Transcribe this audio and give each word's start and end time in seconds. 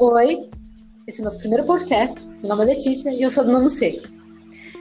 Oi, 0.00 0.38
esse 1.06 1.20
é 1.20 1.22
o 1.22 1.24
nosso 1.24 1.38
primeiro 1.38 1.64
podcast. 1.64 2.28
Meu 2.28 2.48
nome 2.48 2.64
é 2.64 2.66
Letícia 2.74 3.10
e 3.10 3.22
eu 3.22 3.30
sou 3.30 3.44
do 3.44 3.52
nono 3.52 3.70
C. 3.70 4.02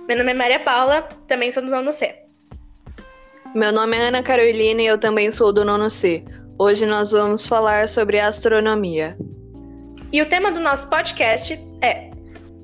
Meu 0.08 0.18
nome 0.18 0.32
é 0.32 0.34
Maria 0.34 0.60
Paula, 0.62 1.04
também 1.28 1.52
sou 1.52 1.62
do 1.62 1.70
nono 1.70 1.94
C. 1.94 2.16
Meu 3.54 3.72
nome 3.72 3.96
é 3.96 4.08
Ana 4.08 4.24
Carolina 4.24 4.82
e 4.82 4.88
eu 4.88 4.98
também 4.98 5.32
sou 5.32 5.54
do 5.54 5.64
nono 5.64 5.88
C. 5.88 6.26
Hoje 6.58 6.88
nós 6.88 7.12
vamos 7.12 7.46
falar 7.48 7.88
sobre 7.88 8.20
astronomia. 8.20 9.16
E 10.12 10.20
o 10.20 10.28
tema 10.30 10.52
do 10.52 10.60
nosso 10.60 10.90
podcast 10.90 11.60
é 11.84 12.10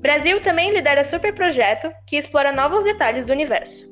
Brasil 0.00 0.42
também 0.42 0.72
lidera 0.72 1.08
super 1.08 1.32
projeto 1.32 1.88
que 2.08 2.16
explora 2.16 2.50
novos 2.50 2.82
detalhes 2.82 3.26
do 3.26 3.32
universo. 3.32 3.88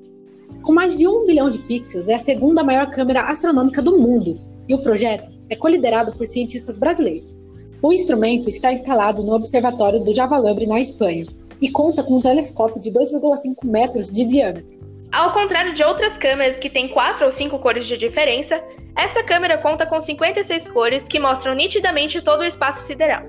Com 0.64 0.72
mais 0.72 0.98
de 0.98 1.06
um 1.06 1.24
bilhão 1.24 1.48
de 1.48 1.60
pixels, 1.60 2.08
é 2.08 2.14
a 2.14 2.18
segunda 2.18 2.64
maior 2.64 2.90
câmera 2.90 3.22
astronômica 3.22 3.80
do 3.80 3.96
mundo 3.96 4.36
e 4.68 4.74
o 4.74 4.82
projeto 4.82 5.28
é 5.48 5.54
coliderado 5.54 6.10
por 6.12 6.26
cientistas 6.26 6.76
brasileiros. 6.76 7.36
O 7.80 7.92
instrumento 7.92 8.48
está 8.48 8.72
instalado 8.72 9.22
no 9.22 9.32
Observatório 9.34 10.00
do 10.00 10.12
Javalambre, 10.12 10.66
na 10.66 10.80
Espanha, 10.80 11.26
e 11.62 11.70
conta 11.70 12.02
com 12.02 12.16
um 12.16 12.20
telescópio 12.20 12.80
de 12.80 12.90
2,5 12.90 13.64
metros 13.64 14.10
de 14.10 14.24
diâmetro. 14.24 14.76
Ao 15.12 15.32
contrário 15.32 15.72
de 15.74 15.84
outras 15.84 16.18
câmeras 16.18 16.58
que 16.58 16.68
têm 16.68 16.88
quatro 16.88 17.24
ou 17.24 17.30
cinco 17.30 17.58
cores 17.60 17.86
de 17.86 17.96
diferença, 17.96 18.60
essa 18.96 19.22
câmera 19.22 19.56
conta 19.58 19.86
com 19.86 20.00
56 20.00 20.68
cores 20.68 21.06
que 21.06 21.20
mostram 21.20 21.54
nitidamente 21.54 22.20
todo 22.20 22.40
o 22.40 22.44
espaço 22.44 22.84
sideral. 22.84 23.22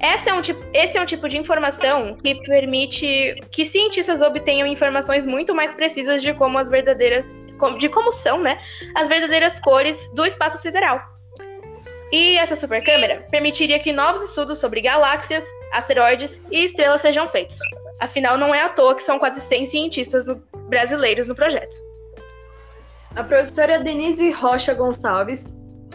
É 0.00 0.34
um 0.34 0.42
tipo, 0.42 0.60
esse 0.72 0.96
é 0.96 1.02
um 1.02 1.06
tipo 1.06 1.28
de 1.28 1.36
informação 1.36 2.16
que 2.16 2.34
permite 2.46 3.36
que 3.52 3.66
cientistas 3.66 4.22
obtenham 4.22 4.66
informações 4.66 5.26
muito 5.26 5.54
mais 5.54 5.74
precisas 5.74 6.22
de 6.22 6.32
como 6.34 6.58
as 6.58 6.70
verdadeiras 6.70 7.30
de 7.78 7.88
como 7.88 8.10
são, 8.10 8.40
né, 8.40 8.58
as 8.96 9.08
verdadeiras 9.08 9.60
cores 9.60 9.96
do 10.14 10.24
espaço 10.24 10.58
sideral. 10.58 11.11
E 12.12 12.36
essa 12.36 12.54
supercâmera 12.54 13.26
permitiria 13.30 13.78
que 13.78 13.90
novos 13.90 14.20
estudos 14.20 14.58
sobre 14.58 14.82
galáxias, 14.82 15.46
asteroides 15.72 16.38
e 16.50 16.66
estrelas 16.66 17.00
sejam 17.00 17.26
feitos. 17.26 17.58
Afinal, 17.98 18.36
não 18.36 18.54
é 18.54 18.60
à 18.60 18.68
toa 18.68 18.94
que 18.94 19.02
são 19.02 19.18
quase 19.18 19.40
100 19.40 19.66
cientistas 19.66 20.26
brasileiros 20.68 21.26
no 21.26 21.34
projeto. 21.34 21.74
A 23.16 23.24
professora 23.24 23.78
Denise 23.78 24.30
Rocha 24.30 24.74
Gonçalves, 24.74 25.46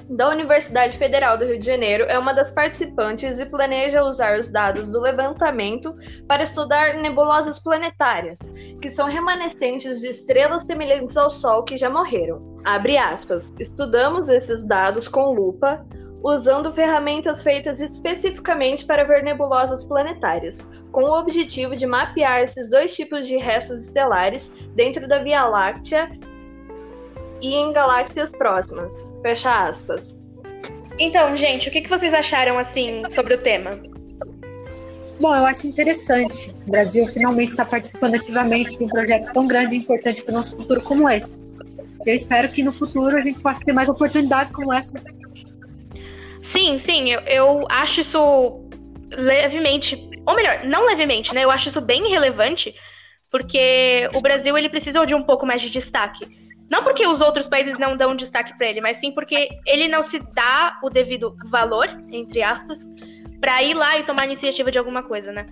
da 0.10 0.30
Universidade 0.30 0.98
Federal 0.98 1.38
do 1.38 1.46
Rio 1.46 1.60
de 1.60 1.66
Janeiro, 1.66 2.06
é 2.06 2.18
uma 2.18 2.34
das 2.34 2.52
participantes 2.52 3.38
e 3.38 3.46
planeja 3.46 4.04
usar 4.04 4.40
os 4.40 4.48
dados 4.48 4.88
do 4.88 5.00
levantamento 5.00 5.96
para 6.28 6.44
estudar 6.44 6.96
nebulosas 6.96 7.60
planetárias, 7.60 8.38
que 8.82 8.90
são 8.90 9.08
remanescentes 9.08 10.00
de 10.00 10.08
estrelas 10.08 10.64
semelhantes 10.64 11.18
ao 11.18 11.30
Sol 11.30 11.64
que 11.64 11.78
já 11.78 11.90
morreram. 11.90 12.58
Abre 12.66 12.98
aspas. 12.98 13.44
Estudamos 13.60 14.28
esses 14.30 14.66
dados 14.66 15.08
com 15.08 15.32
lupa, 15.32 15.86
usando 16.24 16.74
ferramentas 16.74 17.44
feitas 17.44 17.80
especificamente 17.80 18.86
para 18.86 19.04
ver 19.04 19.24
nebulosas 19.24 19.84
planetárias, 19.86 20.58
com 20.92 21.04
o 21.04 21.20
objetivo 21.20 21.76
de 21.76 21.86
mapear 21.86 22.42
esses 22.42 22.70
dois 22.70 22.96
tipos 22.96 23.28
de 23.28 23.38
restos 23.38 23.84
estelares 23.84 24.52
dentro 24.76 25.08
da 25.08 25.20
Via 25.20 25.46
Láctea 25.46 26.10
e 27.42 27.56
em 27.56 27.72
galáxias 27.72 28.30
próximas. 28.30 28.92
Fecha 29.22 29.68
aspas. 29.68 30.16
Então, 31.00 31.36
gente, 31.38 31.70
o 31.70 31.72
que 31.72 31.88
vocês 31.88 32.14
acharam 32.14 32.58
assim 32.58 33.04
sobre 33.12 33.36
o 33.36 33.38
tema? 33.38 33.78
Bom, 35.20 35.36
eu 35.36 35.46
acho 35.46 35.68
interessante. 35.68 36.56
O 36.68 36.72
Brasil 36.72 37.06
finalmente 37.08 37.50
está 37.50 37.66
participando 37.66 38.16
ativamente 38.16 38.78
de 38.78 38.84
um 38.84 38.88
projeto 38.88 39.32
tão 39.34 39.48
grande 39.48 39.76
e 39.76 39.80
importante 39.80 40.24
para 40.24 40.32
o 40.32 40.36
nosso 40.36 40.56
futuro 40.56 40.82
como 40.82 41.10
esse. 41.10 41.40
Eu 42.06 42.14
espero 42.14 42.48
que 42.50 42.64
no 42.64 42.72
futuro 42.72 43.18
a 43.18 43.22
gente 43.22 43.40
possa 43.42 43.64
ter 43.66 43.74
mais 43.74 43.90
oportunidades 43.90 44.52
como 44.52 44.74
essa. 44.74 44.94
Sim, 46.68 46.78
sim, 46.78 47.10
eu, 47.10 47.22
eu 47.22 47.68
acho 47.70 48.02
isso 48.02 48.70
levemente, 49.10 49.96
ou 50.26 50.36
melhor, 50.36 50.66
não 50.66 50.86
levemente, 50.86 51.34
né? 51.34 51.46
Eu 51.46 51.50
acho 51.50 51.70
isso 51.70 51.80
bem 51.80 52.10
relevante, 52.10 52.76
porque 53.32 54.10
o 54.14 54.20
Brasil 54.20 54.58
ele 54.58 54.68
precisa 54.68 55.06
de 55.06 55.16
um 55.16 55.24
pouco 55.24 55.46
mais 55.46 55.62
de 55.62 55.70
destaque. 55.70 56.28
Não 56.70 56.84
porque 56.84 57.08
os 57.08 57.22
outros 57.22 57.48
países 57.48 57.80
não 57.80 57.96
dão 57.96 58.18
destaque 58.18 58.58
para 58.58 58.68
ele, 58.68 58.82
mas 58.82 58.98
sim 58.98 59.14
porque 59.14 59.48
ele 59.66 59.88
não 59.88 60.04
se 60.04 60.20
dá 60.36 60.78
o 60.84 60.90
devido 60.90 61.38
valor, 61.50 61.88
entre 62.12 62.44
aspas, 62.44 62.82
para 63.40 63.64
ir 63.64 63.74
lá 63.74 63.98
e 63.98 64.04
tomar 64.04 64.26
iniciativa 64.26 64.70
de 64.70 64.78
alguma 64.78 65.04
coisa, 65.04 65.32
né? 65.32 65.48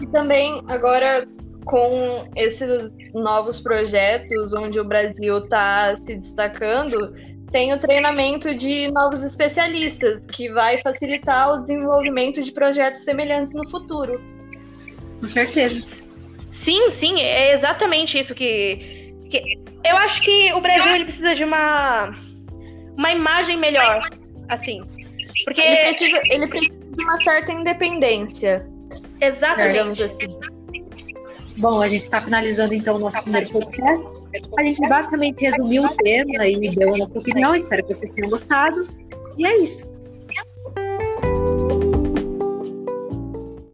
E 0.00 0.06
também, 0.06 0.62
agora, 0.68 1.26
com 1.66 2.26
esses 2.36 2.90
novos 3.12 3.60
projetos 3.60 4.54
onde 4.54 4.80
o 4.80 4.84
Brasil 4.84 5.38
está 5.38 5.94
se 6.06 6.16
destacando, 6.16 7.12
tem 7.54 7.72
o 7.72 7.78
treinamento 7.78 8.52
de 8.52 8.90
novos 8.90 9.22
especialistas, 9.22 10.26
que 10.26 10.50
vai 10.50 10.80
facilitar 10.80 11.52
o 11.52 11.60
desenvolvimento 11.60 12.42
de 12.42 12.50
projetos 12.50 13.04
semelhantes 13.04 13.54
no 13.54 13.70
futuro. 13.70 14.16
Com 15.20 15.26
certeza. 15.28 16.02
Sim, 16.50 16.90
sim, 16.90 17.20
é 17.20 17.54
exatamente 17.54 18.18
isso 18.18 18.34
que, 18.34 19.14
que 19.30 19.40
eu 19.84 19.96
acho 19.98 20.20
que 20.22 20.52
o 20.52 20.60
Brasil 20.60 20.96
ele 20.96 21.04
precisa 21.04 21.32
de 21.32 21.44
uma 21.44 22.12
uma 22.98 23.12
imagem 23.12 23.56
melhor 23.56 24.00
assim. 24.48 24.78
Porque. 25.44 25.60
Ele 25.60 25.94
precisa, 25.94 26.20
ele 26.24 26.46
precisa 26.48 26.74
de 26.74 27.04
uma 27.04 27.22
certa 27.22 27.52
independência. 27.52 28.64
Exatamente. 29.20 30.02
Assim. 30.02 30.53
Bom, 31.58 31.80
a 31.80 31.88
gente 31.88 32.02
está 32.02 32.20
finalizando 32.20 32.74
então 32.74 32.96
o 32.96 32.98
nosso 32.98 33.22
primeiro 33.22 33.48
podcast. 33.50 34.20
A 34.58 34.62
gente 34.64 34.80
basicamente 34.88 35.42
resumiu 35.42 35.84
o 35.84 35.88
tema 35.88 36.46
e 36.46 36.74
deu 36.74 36.94
a 36.94 36.98
nossa 36.98 37.18
opinião. 37.18 37.54
Espero 37.54 37.84
que 37.84 37.94
vocês 37.94 38.10
tenham 38.12 38.28
gostado. 38.28 38.86
E 39.38 39.46
é 39.46 39.58
isso. 39.58 39.93